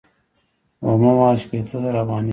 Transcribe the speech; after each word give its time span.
اومه 0.85 0.97
مواد 1.15 1.37
شپیته 1.43 1.75
زره 1.83 1.99
افغانۍ 2.01 2.19
کېږي 2.23 2.29